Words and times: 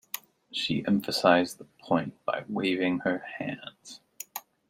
She 0.51 0.83
emphasised 0.87 1.59
the 1.59 1.65
point 1.65 2.25
by 2.25 2.43
waving 2.47 3.01
her 3.01 3.19
hands. 3.37 3.99